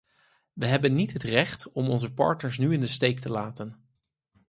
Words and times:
We 0.53 0.65
hebben 0.65 0.95
niet 0.95 1.13
het 1.13 1.23
recht 1.23 1.71
om 1.71 1.89
onze 1.89 2.13
partners 2.13 2.57
nu 2.57 2.73
in 2.73 2.79
de 2.79 2.87
steek 2.87 3.19
te 3.19 3.29
laten. 3.29 3.85